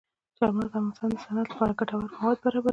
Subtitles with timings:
[0.37, 2.69] چار مغز د افغانستان د صنعت لپاره ګټور مواد برابروي.